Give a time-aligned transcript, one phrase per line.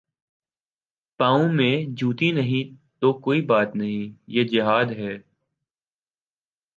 [1.19, 5.17] پاؤں میں جوتی نہیں تو کوئی بات نہیں یہ جہاد ہے۔